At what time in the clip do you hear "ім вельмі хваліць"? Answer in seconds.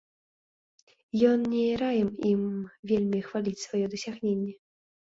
2.31-3.65